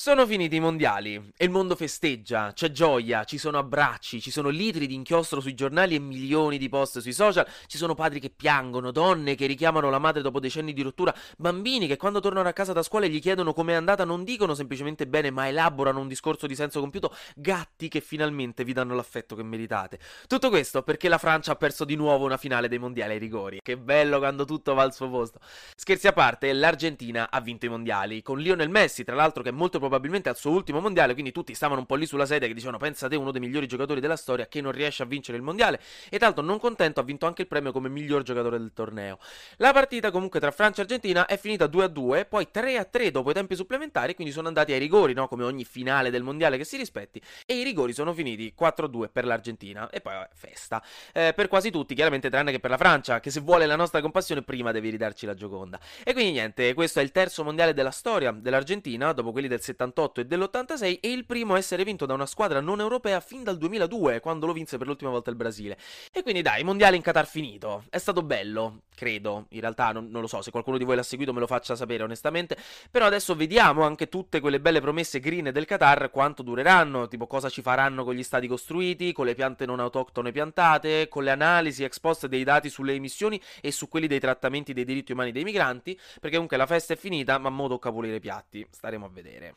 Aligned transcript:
Sono 0.00 0.28
finiti 0.28 0.54
i 0.54 0.60
mondiali 0.60 1.32
e 1.36 1.44
il 1.44 1.50
mondo 1.50 1.74
festeggia, 1.74 2.52
c'è 2.52 2.70
gioia, 2.70 3.24
ci 3.24 3.36
sono 3.36 3.58
abbracci, 3.58 4.20
ci 4.20 4.30
sono 4.30 4.48
litri 4.48 4.86
di 4.86 4.94
inchiostro 4.94 5.40
sui 5.40 5.54
giornali 5.54 5.96
e 5.96 5.98
milioni 5.98 6.56
di 6.56 6.68
post 6.68 7.00
sui 7.00 7.12
social, 7.12 7.44
ci 7.66 7.76
sono 7.76 7.96
padri 7.96 8.20
che 8.20 8.30
piangono, 8.30 8.92
donne 8.92 9.34
che 9.34 9.46
richiamano 9.46 9.90
la 9.90 9.98
madre 9.98 10.22
dopo 10.22 10.38
decenni 10.38 10.72
di 10.72 10.82
rottura, 10.82 11.12
bambini 11.36 11.88
che 11.88 11.96
quando 11.96 12.20
tornano 12.20 12.48
a 12.48 12.52
casa 12.52 12.72
da 12.72 12.84
scuola 12.84 13.06
e 13.06 13.08
gli 13.08 13.20
chiedono 13.20 13.52
com'è 13.52 13.72
andata 13.72 14.04
non 14.04 14.22
dicono 14.22 14.54
semplicemente 14.54 15.08
bene 15.08 15.32
ma 15.32 15.48
elaborano 15.48 15.98
un 15.98 16.06
discorso 16.06 16.46
di 16.46 16.54
senso 16.54 16.78
compiuto, 16.78 17.12
gatti 17.34 17.88
che 17.88 18.00
finalmente 18.00 18.62
vi 18.62 18.74
danno 18.74 18.94
l'affetto 18.94 19.34
che 19.34 19.42
meritate. 19.42 19.98
Tutto 20.28 20.48
questo 20.48 20.82
perché 20.82 21.08
la 21.08 21.18
Francia 21.18 21.50
ha 21.50 21.56
perso 21.56 21.84
di 21.84 21.96
nuovo 21.96 22.24
una 22.24 22.36
finale 22.36 22.68
dei 22.68 22.78
mondiali 22.78 23.14
ai 23.14 23.18
rigori. 23.18 23.58
Che 23.60 23.76
bello 23.76 24.18
quando 24.18 24.44
tutto 24.44 24.74
va 24.74 24.82
al 24.82 24.94
suo 24.94 25.10
posto. 25.10 25.40
Scherzi 25.74 26.06
a 26.06 26.12
parte, 26.12 26.52
l'Argentina 26.52 27.30
ha 27.32 27.40
vinto 27.40 27.66
i 27.66 27.68
mondiali, 27.68 28.22
con 28.22 28.38
Lionel 28.38 28.70
Messi 28.70 29.02
tra 29.02 29.16
l'altro 29.16 29.42
che 29.42 29.48
è 29.48 29.52
molto 29.52 29.86
probabilmente 29.88 30.28
al 30.28 30.36
suo 30.36 30.50
ultimo 30.50 30.80
mondiale, 30.80 31.14
quindi 31.14 31.32
tutti 31.32 31.54
stavano 31.54 31.80
un 31.80 31.86
po' 31.86 31.94
lì 31.94 32.04
sulla 32.04 32.26
sedia 32.26 32.46
che 32.46 32.52
dicevano 32.52 32.76
pensate 32.76 33.16
uno 33.16 33.30
dei 33.30 33.40
migliori 33.40 33.66
giocatori 33.66 34.00
della 34.00 34.16
storia 34.16 34.46
che 34.46 34.60
non 34.60 34.70
riesce 34.70 35.02
a 35.02 35.06
vincere 35.06 35.38
il 35.38 35.42
mondiale 35.42 35.80
e 36.10 36.18
l'altro 36.20 36.44
non 36.44 36.58
contento 36.58 37.00
ha 37.00 37.02
vinto 37.02 37.24
anche 37.26 37.42
il 37.42 37.48
premio 37.48 37.72
come 37.72 37.88
miglior 37.88 38.22
giocatore 38.22 38.58
del 38.58 38.72
torneo. 38.74 39.18
La 39.56 39.72
partita 39.72 40.10
comunque 40.10 40.40
tra 40.40 40.50
Francia 40.50 40.80
e 40.80 40.84
Argentina 40.84 41.24
è 41.26 41.38
finita 41.38 41.64
2-2, 41.64 42.26
poi 42.28 42.48
3-3 42.52 43.08
dopo 43.08 43.30
i 43.30 43.34
tempi 43.34 43.56
supplementari, 43.56 44.14
quindi 44.14 44.32
sono 44.32 44.48
andati 44.48 44.72
ai 44.72 44.78
rigori, 44.78 45.14
no? 45.14 45.26
come 45.26 45.44
ogni 45.44 45.64
finale 45.64 46.10
del 46.10 46.22
mondiale 46.22 46.58
che 46.58 46.64
si 46.64 46.76
rispetti, 46.76 47.20
e 47.46 47.54
i 47.54 47.62
rigori 47.62 47.94
sono 47.94 48.12
finiti 48.12 48.54
4-2 48.58 49.08
per 49.10 49.24
l'Argentina 49.24 49.88
e 49.88 50.00
poi 50.02 50.12
vabbè, 50.12 50.28
festa. 50.34 50.82
Eh, 51.14 51.32
per 51.34 51.48
quasi 51.48 51.70
tutti, 51.70 51.94
chiaramente 51.94 52.28
tranne 52.28 52.52
che 52.52 52.60
per 52.60 52.70
la 52.70 52.76
Francia, 52.76 53.20
che 53.20 53.30
se 53.30 53.40
vuole 53.40 53.64
la 53.64 53.76
nostra 53.76 54.02
compassione 54.02 54.42
prima 54.42 54.70
devi 54.70 54.90
ridarci 54.90 55.24
la 55.24 55.34
gioconda. 55.34 55.80
E 56.04 56.12
quindi 56.12 56.32
niente, 56.32 56.74
questo 56.74 57.00
è 57.00 57.02
il 57.02 57.10
terzo 57.10 57.42
mondiale 57.42 57.72
della 57.72 57.90
storia 57.90 58.32
dell'Argentina, 58.32 59.12
dopo 59.12 59.32
quelli 59.32 59.48
del 59.48 59.60
78 59.78 60.22
e 60.22 60.24
dell'86 60.26 60.98
e 61.00 61.12
il 61.12 61.24
primo 61.24 61.54
a 61.54 61.58
essere 61.58 61.84
vinto 61.84 62.04
da 62.04 62.12
una 62.12 62.26
squadra 62.26 62.60
non 62.60 62.80
europea 62.80 63.20
fin 63.20 63.44
dal 63.44 63.56
2002, 63.56 64.18
quando 64.18 64.46
lo 64.46 64.52
vinse 64.52 64.76
per 64.76 64.88
l'ultima 64.88 65.12
volta 65.12 65.30
il 65.30 65.36
Brasile. 65.36 65.78
E 66.12 66.22
quindi 66.22 66.42
dai, 66.42 66.64
mondiale 66.64 66.96
in 66.96 67.02
Qatar 67.02 67.28
finito. 67.28 67.84
È 67.88 67.98
stato 67.98 68.22
bello, 68.22 68.82
credo. 68.92 69.46
In 69.50 69.60
realtà 69.60 69.92
non, 69.92 70.08
non, 70.10 70.20
lo 70.20 70.26
so, 70.26 70.42
se 70.42 70.50
qualcuno 70.50 70.78
di 70.78 70.84
voi 70.84 70.96
l'ha 70.96 71.04
seguito 71.04 71.32
me 71.32 71.38
lo 71.38 71.46
faccia 71.46 71.76
sapere 71.76 72.02
onestamente. 72.02 72.56
Però 72.90 73.06
adesso 73.06 73.36
vediamo 73.36 73.84
anche 73.84 74.08
tutte 74.08 74.40
quelle 74.40 74.58
belle 74.58 74.80
promesse 74.80 75.20
green 75.20 75.50
del 75.52 75.64
Qatar 75.64 76.10
quanto 76.10 76.42
dureranno, 76.42 77.06
tipo 77.06 77.28
cosa 77.28 77.48
ci 77.48 77.62
faranno 77.62 78.02
con 78.02 78.14
gli 78.14 78.24
stati 78.24 78.48
costruiti, 78.48 79.12
con 79.12 79.26
le 79.26 79.36
piante 79.36 79.64
non 79.64 79.78
autoctone 79.78 80.32
piantate, 80.32 81.06
con 81.06 81.22
le 81.22 81.30
analisi 81.30 81.84
ex 81.84 82.00
post 82.00 82.26
dei 82.26 82.42
dati 82.42 82.68
sulle 82.68 82.94
emissioni 82.94 83.40
e 83.60 83.70
su 83.70 83.86
quelli 83.86 84.08
dei 84.08 84.18
trattamenti 84.18 84.72
dei 84.72 84.84
diritti 84.84 85.12
umani 85.12 85.30
dei 85.30 85.44
migranti, 85.44 85.96
perché 86.14 86.32
comunque 86.32 86.56
la 86.56 86.66
festa 86.66 86.94
è 86.94 86.96
finita, 86.96 87.38
ma 87.38 87.48
mo 87.48 87.68
tocca 87.68 87.92
pulire 87.92 88.16
i 88.16 88.20
piatti. 88.20 88.66
Staremo 88.68 89.06
a 89.06 89.08
vedere. 89.08 89.54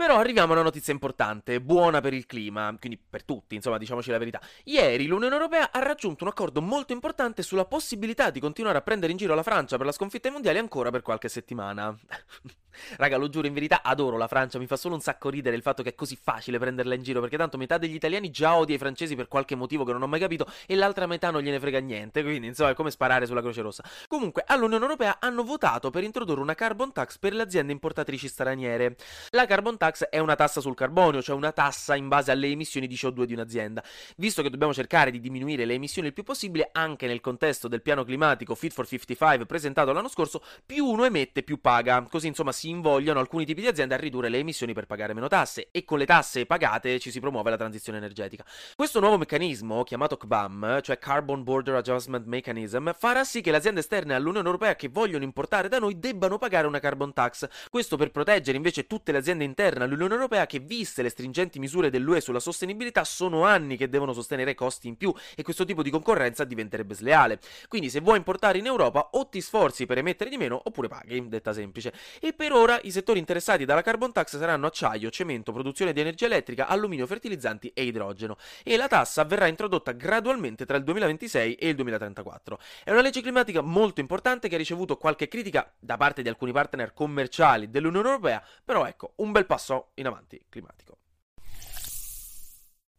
Però 0.00 0.16
arriviamo 0.16 0.52
a 0.52 0.54
una 0.54 0.64
notizia 0.64 0.94
importante, 0.94 1.60
buona 1.60 2.00
per 2.00 2.14
il 2.14 2.24
clima, 2.24 2.74
quindi 2.80 2.98
per 2.98 3.22
tutti, 3.22 3.54
insomma, 3.54 3.76
diciamoci 3.76 4.10
la 4.10 4.16
verità. 4.16 4.40
Ieri 4.64 5.04
l'Unione 5.04 5.34
Europea 5.34 5.70
ha 5.70 5.78
raggiunto 5.80 6.24
un 6.24 6.30
accordo 6.30 6.62
molto 6.62 6.94
importante 6.94 7.42
sulla 7.42 7.66
possibilità 7.66 8.30
di 8.30 8.40
continuare 8.40 8.78
a 8.78 8.80
prendere 8.80 9.12
in 9.12 9.18
giro 9.18 9.34
la 9.34 9.42
Francia 9.42 9.76
per 9.76 9.84
la 9.84 9.92
sconfitta 9.92 10.28
ai 10.28 10.32
mondiali 10.32 10.56
ancora 10.56 10.88
per 10.90 11.02
qualche 11.02 11.28
settimana. 11.28 11.94
Raga, 12.96 13.16
lo 13.16 13.28
giuro, 13.28 13.46
in 13.46 13.54
verità 13.54 13.82
adoro 13.82 14.16
la 14.16 14.28
Francia, 14.28 14.58
mi 14.58 14.66
fa 14.66 14.76
solo 14.76 14.94
un 14.94 15.00
sacco 15.00 15.28
ridere 15.28 15.56
il 15.56 15.62
fatto 15.62 15.82
che 15.82 15.90
è 15.90 15.94
così 15.94 16.18
facile 16.20 16.58
prenderla 16.58 16.94
in 16.94 17.02
giro, 17.02 17.20
perché 17.20 17.36
tanto 17.36 17.56
metà 17.56 17.78
degli 17.78 17.94
italiani 17.94 18.30
già 18.30 18.56
odia 18.56 18.74
i 18.74 18.78
francesi 18.78 19.16
per 19.16 19.28
qualche 19.28 19.54
motivo 19.54 19.84
che 19.84 19.92
non 19.92 20.02
ho 20.02 20.06
mai 20.06 20.20
capito 20.20 20.46
e 20.66 20.74
l'altra 20.74 21.06
metà 21.06 21.30
non 21.30 21.42
gliene 21.42 21.58
frega 21.58 21.78
niente, 21.78 22.22
quindi 22.22 22.48
insomma 22.48 22.70
è 22.70 22.74
come 22.74 22.90
sparare 22.90 23.26
sulla 23.26 23.40
Croce 23.40 23.62
Rossa. 23.62 23.84
Comunque, 24.08 24.44
all'Unione 24.46 24.84
Europea 24.84 25.18
hanno 25.20 25.42
votato 25.42 25.90
per 25.90 26.02
introdurre 26.02 26.40
una 26.40 26.54
carbon 26.54 26.92
tax 26.92 27.18
per 27.18 27.34
le 27.34 27.42
aziende 27.42 27.72
importatrici 27.72 28.28
straniere. 28.28 28.96
La 29.30 29.46
carbon 29.46 29.76
tax 29.76 30.04
è 30.04 30.18
una 30.18 30.34
tassa 30.34 30.60
sul 30.60 30.74
carbonio, 30.74 31.22
cioè 31.22 31.36
una 31.36 31.52
tassa 31.52 31.94
in 31.96 32.08
base 32.08 32.30
alle 32.30 32.48
emissioni 32.48 32.86
di 32.86 32.94
CO2 32.94 33.24
di 33.24 33.32
un'azienda. 33.32 33.82
Visto 34.16 34.42
che 34.42 34.50
dobbiamo 34.50 34.74
cercare 34.74 35.10
di 35.10 35.20
diminuire 35.20 35.64
le 35.64 35.74
emissioni 35.74 36.08
il 36.08 36.14
più 36.14 36.22
possibile, 36.22 36.68
anche 36.72 37.06
nel 37.06 37.20
contesto 37.20 37.68
del 37.68 37.82
piano 37.82 38.04
climatico 38.04 38.54
Fit 38.54 38.72
for 38.72 38.86
55 38.86 39.46
presentato 39.46 39.92
l'anno 39.92 40.08
scorso, 40.08 40.42
più 40.64 40.86
uno 40.86 41.04
emette 41.04 41.42
più 41.42 41.60
paga, 41.60 42.02
così 42.02 42.26
insomma 42.26 42.52
si 42.52 42.59
invogliano 42.68 43.20
alcuni 43.20 43.46
tipi 43.46 43.62
di 43.62 43.66
aziende 43.68 43.94
a 43.94 43.96
ridurre 43.96 44.28
le 44.28 44.38
emissioni 44.38 44.74
per 44.74 44.86
pagare 44.86 45.14
meno 45.14 45.28
tasse 45.28 45.68
e 45.70 45.84
con 45.84 45.98
le 45.98 46.06
tasse 46.06 46.44
pagate 46.44 46.98
ci 46.98 47.10
si 47.10 47.20
promuove 47.20 47.50
la 47.50 47.56
transizione 47.56 47.98
energetica. 47.98 48.44
Questo 48.76 49.00
nuovo 49.00 49.16
meccanismo, 49.18 49.82
chiamato 49.84 50.16
CBAM, 50.16 50.80
cioè 50.82 50.98
Carbon 50.98 51.42
Border 51.42 51.76
Adjustment 51.76 52.26
Mechanism, 52.26 52.92
farà 52.92 53.24
sì 53.24 53.40
che 53.40 53.50
le 53.50 53.56
aziende 53.56 53.80
esterne 53.80 54.14
all'Unione 54.14 54.46
Europea 54.46 54.76
che 54.76 54.88
vogliono 54.88 55.24
importare 55.24 55.68
da 55.68 55.78
noi 55.78 55.98
debbano 55.98 56.36
pagare 56.36 56.66
una 56.66 56.78
carbon 56.78 57.12
tax. 57.12 57.48
Questo 57.70 57.96
per 57.96 58.10
proteggere 58.10 58.56
invece 58.56 58.86
tutte 58.86 59.12
le 59.12 59.18
aziende 59.18 59.44
interne 59.44 59.84
all'Unione 59.84 60.14
Europea 60.14 60.46
che, 60.46 60.58
viste 60.58 61.02
le 61.02 61.08
stringenti 61.08 61.58
misure 61.58 61.90
dell'UE 61.90 62.20
sulla 62.20 62.40
sostenibilità, 62.40 63.04
sono 63.04 63.44
anni 63.44 63.76
che 63.76 63.88
devono 63.88 64.12
sostenere 64.12 64.54
costi 64.54 64.88
in 64.88 64.96
più 64.96 65.14
e 65.34 65.42
questo 65.42 65.64
tipo 65.64 65.82
di 65.82 65.90
concorrenza 65.90 66.44
diventerebbe 66.44 66.94
sleale. 66.94 67.40
Quindi 67.68 67.88
se 67.88 68.00
vuoi 68.00 68.18
importare 68.18 68.58
in 68.58 68.66
Europa 68.66 69.10
o 69.12 69.28
ti 69.28 69.40
sforzi 69.40 69.86
per 69.86 69.98
emettere 69.98 70.28
di 70.28 70.36
meno 70.36 70.60
oppure 70.62 70.88
paghi, 70.88 71.28
detta 71.28 71.52
semplice. 71.52 71.92
E 72.20 72.32
per 72.32 72.49
ora 72.56 72.78
i 72.82 72.90
settori 72.90 73.18
interessati 73.18 73.64
dalla 73.64 73.82
carbon 73.82 74.12
tax 74.12 74.38
saranno 74.38 74.66
acciaio, 74.66 75.10
cemento, 75.10 75.52
produzione 75.52 75.92
di 75.92 76.00
energia 76.00 76.26
elettrica, 76.26 76.66
alluminio, 76.66 77.06
fertilizzanti 77.06 77.70
e 77.74 77.84
idrogeno. 77.84 78.36
E 78.62 78.76
la 78.76 78.88
tassa 78.88 79.24
verrà 79.24 79.46
introdotta 79.46 79.92
gradualmente 79.92 80.66
tra 80.66 80.76
il 80.76 80.84
2026 80.84 81.54
e 81.54 81.68
il 81.68 81.74
2034. 81.74 82.58
È 82.84 82.90
una 82.90 83.02
legge 83.02 83.20
climatica 83.20 83.60
molto 83.60 84.00
importante 84.00 84.48
che 84.48 84.54
ha 84.54 84.58
ricevuto 84.58 84.96
qualche 84.96 85.28
critica 85.28 85.72
da 85.78 85.96
parte 85.96 86.22
di 86.22 86.28
alcuni 86.28 86.52
partner 86.52 86.92
commerciali 86.92 87.70
dell'Unione 87.70 88.08
Europea, 88.08 88.42
però 88.64 88.86
ecco, 88.86 89.12
un 89.16 89.32
bel 89.32 89.46
passo 89.46 89.90
in 89.94 90.06
avanti 90.06 90.44
climatico. 90.48 90.99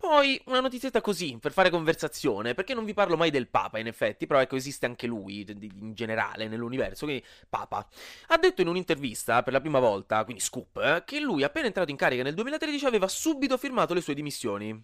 Poi 0.02 0.42
una 0.46 0.62
notizietta 0.62 1.00
così, 1.00 1.38
per 1.40 1.52
fare 1.52 1.70
conversazione, 1.70 2.56
perché 2.56 2.74
non 2.74 2.86
vi 2.86 2.94
parlo 2.96 3.18
mai 3.18 3.30
del 3.30 3.48
Papa 3.48 3.78
in 3.78 3.86
effetti, 3.86 4.26
però 4.26 4.42
ecco 4.42 4.56
esiste 4.56 4.88
anche 4.88 5.06
lui 5.06 5.46
in 5.48 5.94
generale 5.94 6.48
nell'universo, 6.48 7.06
quindi 7.06 7.24
Papa. 7.48 7.88
Ha 8.30 8.38
detto 8.38 8.62
in 8.62 8.68
un'intervista 8.68 9.44
per 9.44 9.54
la 9.54 9.62
prima 9.62 9.78
volta, 9.78 10.24
quindi 10.24 10.42
scoop, 10.42 10.78
eh, 10.78 11.04
che 11.06 11.20
lui 11.20 11.44
appena 11.44 11.68
entrato 11.68 11.92
in 11.92 11.98
carica 11.98 12.24
nel 12.24 12.34
2013 12.34 12.86
aveva 12.88 13.08
subito 13.08 13.58
firmato 13.58 13.94
le 13.94 14.02
sue 14.02 14.16
dimissioni. 14.16 14.84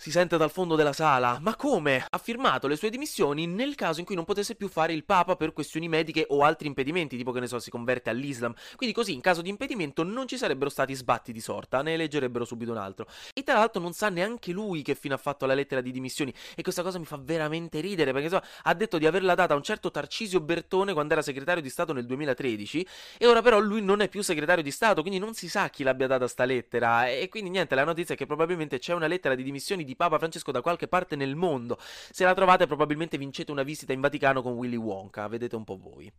Si 0.00 0.12
sente 0.12 0.36
dal 0.36 0.52
fondo 0.52 0.76
della 0.76 0.92
sala. 0.92 1.38
Ma 1.40 1.56
come? 1.56 2.06
Ha 2.08 2.18
firmato 2.18 2.68
le 2.68 2.76
sue 2.76 2.88
dimissioni 2.88 3.48
nel 3.48 3.74
caso 3.74 3.98
in 3.98 4.06
cui 4.06 4.14
non 4.14 4.24
potesse 4.24 4.54
più 4.54 4.68
fare 4.68 4.92
il 4.92 5.02
Papa 5.04 5.34
per 5.34 5.52
questioni 5.52 5.88
mediche 5.88 6.24
o 6.28 6.44
altri 6.44 6.68
impedimenti, 6.68 7.16
tipo 7.16 7.32
che 7.32 7.40
ne 7.40 7.48
so, 7.48 7.58
si 7.58 7.68
converte 7.68 8.08
all'Islam. 8.08 8.54
Quindi 8.76 8.94
così, 8.94 9.12
in 9.12 9.20
caso 9.20 9.42
di 9.42 9.48
impedimento, 9.48 10.04
non 10.04 10.28
ci 10.28 10.36
sarebbero 10.36 10.70
stati 10.70 10.94
sbatti 10.94 11.32
di 11.32 11.40
sorta, 11.40 11.82
ne 11.82 11.94
eleggerebbero 11.94 12.44
subito 12.44 12.70
un 12.70 12.76
altro. 12.76 13.08
E 13.34 13.42
tra 13.42 13.54
l'altro 13.54 13.82
non 13.82 13.92
sa 13.92 14.08
neanche 14.08 14.52
lui 14.52 14.82
che 14.82 14.94
fine 14.94 15.14
ha 15.14 15.16
fatto 15.16 15.46
la 15.46 15.54
lettera 15.54 15.80
di 15.80 15.90
dimissioni. 15.90 16.32
E 16.54 16.62
questa 16.62 16.84
cosa 16.84 17.00
mi 17.00 17.04
fa 17.04 17.18
veramente 17.20 17.80
ridere, 17.80 18.12
perché 18.12 18.28
so, 18.28 18.40
ha 18.62 18.74
detto 18.74 18.98
di 18.98 19.06
averla 19.06 19.34
data 19.34 19.54
a 19.54 19.56
un 19.56 19.64
certo 19.64 19.90
Tarcisio 19.90 20.40
Bertone 20.40 20.92
quando 20.92 21.14
era 21.14 21.22
segretario 21.22 21.60
di 21.60 21.70
Stato 21.70 21.92
nel 21.92 22.06
2013. 22.06 22.86
E 23.18 23.26
ora 23.26 23.42
però 23.42 23.58
lui 23.58 23.82
non 23.82 24.00
è 24.00 24.08
più 24.08 24.22
segretario 24.22 24.62
di 24.62 24.70
Stato, 24.70 25.00
quindi 25.00 25.18
non 25.18 25.34
si 25.34 25.48
sa 25.48 25.68
chi 25.70 25.82
l'abbia 25.82 26.06
data 26.06 26.28
sta 26.28 26.44
lettera. 26.44 27.08
E 27.08 27.28
quindi 27.28 27.50
niente, 27.50 27.74
la 27.74 27.82
notizia 27.82 28.14
è 28.14 28.16
che 28.16 28.26
probabilmente 28.26 28.78
c'è 28.78 28.94
una 28.94 29.08
lettera 29.08 29.34
di 29.34 29.42
dimissioni 29.42 29.86
di 29.88 29.96
Papa 29.96 30.18
Francesco 30.18 30.52
da 30.52 30.60
qualche 30.60 30.86
parte 30.86 31.16
nel 31.16 31.34
mondo. 31.34 31.78
Se 31.80 32.22
la 32.24 32.34
trovate 32.34 32.66
probabilmente 32.66 33.16
vincete 33.16 33.50
una 33.50 33.62
visita 33.62 33.94
in 33.94 34.00
Vaticano 34.00 34.42
con 34.42 34.52
Willy 34.52 34.76
Wonka, 34.76 35.26
vedete 35.28 35.56
un 35.56 35.64
po' 35.64 35.78
voi. 35.78 36.12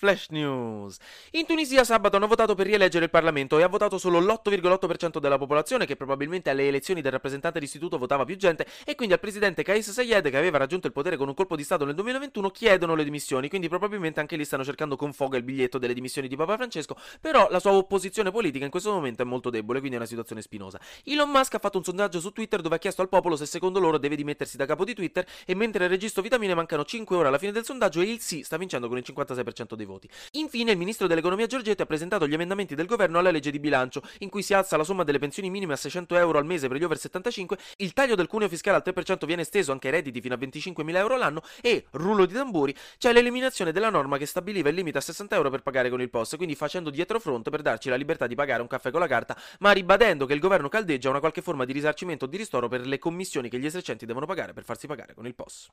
Flash 0.00 0.28
News. 0.30 0.96
In 1.32 1.44
Tunisia 1.44 1.84
sabato 1.84 2.16
hanno 2.16 2.26
votato 2.26 2.54
per 2.54 2.64
rieleggere 2.64 3.04
il 3.04 3.10
Parlamento 3.10 3.58
e 3.58 3.62
ha 3.62 3.68
votato 3.68 3.98
solo 3.98 4.18
l'8,8% 4.18 5.18
della 5.18 5.36
popolazione, 5.36 5.84
che 5.84 5.94
probabilmente 5.94 6.48
alle 6.48 6.66
elezioni 6.66 7.02
del 7.02 7.12
rappresentante 7.12 7.60
d'istituto 7.60 7.98
votava 7.98 8.24
più 8.24 8.34
gente, 8.36 8.66
e 8.86 8.94
quindi 8.94 9.12
al 9.12 9.20
presidente 9.20 9.62
Kais 9.62 9.90
Sayed, 9.90 10.30
che 10.30 10.36
aveva 10.38 10.56
raggiunto 10.56 10.86
il 10.86 10.94
potere 10.94 11.18
con 11.18 11.28
un 11.28 11.34
colpo 11.34 11.54
di 11.54 11.64
Stato 11.64 11.84
nel 11.84 11.94
2021, 11.96 12.48
chiedono 12.48 12.94
le 12.94 13.04
dimissioni, 13.04 13.50
quindi 13.50 13.68
probabilmente 13.68 14.20
anche 14.20 14.36
lì 14.36 14.44
stanno 14.46 14.64
cercando 14.64 14.96
con 14.96 15.12
foga 15.12 15.36
il 15.36 15.42
biglietto 15.42 15.76
delle 15.76 15.92
dimissioni 15.92 16.28
di 16.28 16.36
Papa 16.36 16.56
Francesco, 16.56 16.96
però 17.20 17.48
la 17.50 17.60
sua 17.60 17.72
opposizione 17.72 18.30
politica 18.30 18.64
in 18.64 18.70
questo 18.70 18.90
momento 18.90 19.20
è 19.20 19.26
molto 19.26 19.50
debole, 19.50 19.80
quindi 19.80 19.96
è 19.96 20.00
una 20.00 20.08
situazione 20.08 20.40
spinosa. 20.40 20.80
Elon 21.04 21.28
Musk 21.28 21.56
ha 21.56 21.58
fatto 21.58 21.76
un 21.76 21.84
sondaggio 21.84 22.20
su 22.20 22.30
Twitter 22.30 22.62
dove 22.62 22.76
ha 22.76 22.78
chiesto 22.78 23.02
al 23.02 23.10
popolo 23.10 23.36
se 23.36 23.44
secondo 23.44 23.78
loro 23.78 23.98
deve 23.98 24.16
dimettersi 24.16 24.56
da 24.56 24.64
capo 24.64 24.86
di 24.86 24.94
Twitter, 24.94 25.26
e 25.44 25.54
mentre 25.54 25.88
registro 25.88 26.22
vitamine 26.22 26.54
mancano 26.54 26.86
5 26.86 27.16
ore 27.16 27.28
alla 27.28 27.36
fine 27.36 27.52
del 27.52 27.66
sondaggio 27.66 28.00
e 28.00 28.04
il 28.10 28.20
sì 28.20 28.42
sta 28.42 28.56
vincendo 28.56 28.88
con 28.88 28.96
il 28.96 29.04
56% 29.06 29.74
dei 29.74 29.84
voti 29.84 29.88
voti. 29.90 30.08
Infine, 30.32 30.72
il 30.72 30.78
ministro 30.78 31.06
dell'economia 31.06 31.46
Giorgetti 31.46 31.82
ha 31.82 31.86
presentato 31.86 32.26
gli 32.26 32.34
emendamenti 32.34 32.74
del 32.74 32.86
governo 32.86 33.18
alla 33.18 33.30
legge 33.30 33.50
di 33.50 33.58
bilancio, 33.58 34.02
in 34.18 34.28
cui 34.28 34.42
si 34.42 34.54
alza 34.54 34.76
la 34.76 34.84
somma 34.84 35.02
delle 35.02 35.18
pensioni 35.18 35.50
minime 35.50 35.72
a 35.72 35.76
600 35.76 36.16
euro 36.16 36.38
al 36.38 36.46
mese 36.46 36.68
per 36.68 36.76
gli 36.76 36.84
over 36.84 36.98
75, 36.98 37.58
il 37.78 37.92
taglio 37.92 38.14
del 38.14 38.26
cuneo 38.26 38.48
fiscale 38.48 38.76
al 38.76 38.82
3% 38.84 39.26
viene 39.26 39.42
esteso 39.42 39.72
anche 39.72 39.88
ai 39.88 39.94
redditi 39.94 40.20
fino 40.20 40.34
a 40.34 40.38
25.000 40.38 40.96
euro 40.96 41.16
l'anno 41.16 41.42
e, 41.60 41.86
rullo 41.92 42.24
di 42.24 42.34
tamburi, 42.34 42.74
c'è 42.98 43.12
l'eliminazione 43.12 43.72
della 43.72 43.90
norma 43.90 44.16
che 44.16 44.26
stabiliva 44.26 44.68
il 44.68 44.74
limite 44.76 44.98
a 44.98 45.00
60 45.00 45.34
euro 45.34 45.50
per 45.50 45.62
pagare 45.62 45.90
con 45.90 46.00
il 46.00 46.10
POS, 46.10 46.36
quindi 46.36 46.54
facendo 46.54 46.90
dietro 46.90 47.18
front 47.18 47.50
per 47.50 47.62
darci 47.62 47.88
la 47.88 47.96
libertà 47.96 48.26
di 48.26 48.34
pagare 48.34 48.62
un 48.62 48.68
caffè 48.68 48.90
con 48.90 49.00
la 49.00 49.06
carta, 49.06 49.36
ma 49.58 49.72
ribadendo 49.72 50.26
che 50.26 50.34
il 50.34 50.40
governo 50.40 50.68
caldeggia 50.68 51.10
una 51.10 51.20
qualche 51.20 51.42
forma 51.42 51.64
di 51.64 51.72
risarcimento 51.72 52.24
o 52.24 52.28
di 52.28 52.36
ristoro 52.36 52.68
per 52.68 52.86
le 52.86 52.98
commissioni 52.98 53.48
che 53.48 53.58
gli 53.58 53.66
esercenti 53.66 54.06
devono 54.06 54.26
pagare 54.26 54.52
per 54.52 54.64
farsi 54.64 54.86
pagare 54.86 55.14
con 55.14 55.26
il 55.26 55.34
POS. 55.34 55.68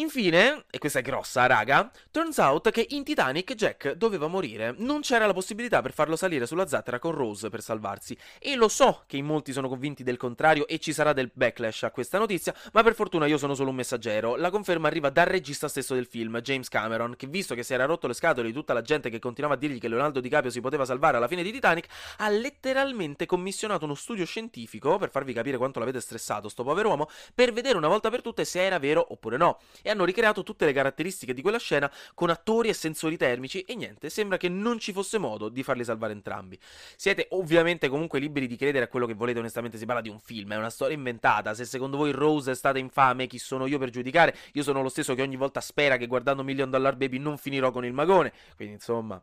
Infine, 0.00 0.64
e 0.70 0.78
questa 0.78 1.00
è 1.00 1.02
grossa, 1.02 1.46
raga, 1.46 1.90
turns 2.12 2.38
out 2.38 2.70
che 2.70 2.86
in 2.90 3.02
Titanic 3.02 3.54
Jack 3.54 3.94
doveva 3.94 4.28
morire. 4.28 4.72
Non 4.78 5.00
c'era 5.00 5.26
la 5.26 5.32
possibilità 5.32 5.82
per 5.82 5.92
farlo 5.92 6.14
salire 6.14 6.46
sulla 6.46 6.68
zattera 6.68 7.00
con 7.00 7.10
Rose 7.10 7.48
per 7.48 7.60
salvarsi. 7.60 8.16
E 8.38 8.54
lo 8.54 8.68
so 8.68 9.02
che 9.08 9.16
in 9.16 9.26
molti 9.26 9.50
sono 9.50 9.68
convinti 9.68 10.04
del 10.04 10.16
contrario 10.16 10.68
e 10.68 10.78
ci 10.78 10.92
sarà 10.92 11.12
del 11.12 11.32
backlash 11.34 11.82
a 11.82 11.90
questa 11.90 12.16
notizia, 12.16 12.54
ma 12.74 12.84
per 12.84 12.94
fortuna 12.94 13.26
io 13.26 13.38
sono 13.38 13.56
solo 13.56 13.70
un 13.70 13.74
messaggero. 13.74 14.36
La 14.36 14.50
conferma 14.50 14.86
arriva 14.86 15.10
dal 15.10 15.26
regista 15.26 15.66
stesso 15.66 15.94
del 15.94 16.06
film, 16.06 16.40
James 16.42 16.68
Cameron, 16.68 17.16
che 17.16 17.26
visto 17.26 17.56
che 17.56 17.64
si 17.64 17.74
era 17.74 17.84
rotto 17.84 18.06
le 18.06 18.14
scatole 18.14 18.46
di 18.46 18.54
tutta 18.54 18.74
la 18.74 18.82
gente 18.82 19.10
che 19.10 19.18
continuava 19.18 19.56
a 19.56 19.58
dirgli 19.58 19.80
che 19.80 19.88
Leonardo 19.88 20.20
DiCaprio 20.20 20.52
si 20.52 20.60
poteva 20.60 20.84
salvare 20.84 21.16
alla 21.16 21.26
fine 21.26 21.42
di 21.42 21.50
Titanic, 21.50 21.88
ha 22.18 22.28
letteralmente 22.28 23.26
commissionato 23.26 23.84
uno 23.84 23.96
studio 23.96 24.24
scientifico, 24.24 24.96
per 24.96 25.10
farvi 25.10 25.32
capire 25.32 25.56
quanto 25.56 25.80
l'avete 25.80 26.00
stressato 26.00 26.48
sto 26.48 26.62
povero 26.62 26.90
uomo, 26.90 27.08
per 27.34 27.52
vedere 27.52 27.76
una 27.76 27.88
volta 27.88 28.10
per 28.10 28.22
tutte 28.22 28.44
se 28.44 28.64
era 28.64 28.78
vero 28.78 29.04
oppure 29.10 29.36
no 29.36 29.58
e 29.88 29.90
hanno 29.90 30.04
ricreato 30.04 30.42
tutte 30.42 30.66
le 30.66 30.74
caratteristiche 30.74 31.32
di 31.32 31.40
quella 31.40 31.58
scena 31.58 31.90
con 32.12 32.28
attori 32.28 32.68
e 32.68 32.74
sensori 32.74 33.16
termici 33.16 33.62
e 33.62 33.74
niente, 33.74 34.10
sembra 34.10 34.36
che 34.36 34.50
non 34.50 34.78
ci 34.78 34.92
fosse 34.92 35.16
modo 35.16 35.48
di 35.48 35.62
farli 35.62 35.82
salvare 35.82 36.12
entrambi. 36.12 36.58
Siete 36.94 37.28
ovviamente 37.30 37.88
comunque 37.88 38.18
liberi 38.18 38.46
di 38.46 38.56
credere 38.56 38.84
a 38.84 38.88
quello 38.88 39.06
che 39.06 39.14
volete, 39.14 39.38
onestamente 39.38 39.78
si 39.78 39.86
parla 39.86 40.02
di 40.02 40.10
un 40.10 40.20
film, 40.20 40.52
è 40.52 40.56
una 40.56 40.68
storia 40.68 40.94
inventata, 40.94 41.54
se 41.54 41.64
secondo 41.64 41.96
voi 41.96 42.12
Rose 42.12 42.50
è 42.50 42.54
stata 42.54 42.78
infame, 42.78 43.26
chi 43.26 43.38
sono 43.38 43.66
io 43.66 43.78
per 43.78 43.88
giudicare? 43.88 44.36
Io 44.52 44.62
sono 44.62 44.82
lo 44.82 44.90
stesso 44.90 45.14
che 45.14 45.22
ogni 45.22 45.36
volta 45.36 45.62
spera 45.62 45.96
che 45.96 46.06
guardando 46.06 46.44
Million 46.44 46.68
Dollar 46.68 46.94
Baby 46.94 47.18
non 47.18 47.38
finirò 47.38 47.70
con 47.70 47.86
il 47.86 47.94
magone, 47.94 48.32
quindi 48.56 48.74
insomma... 48.74 49.22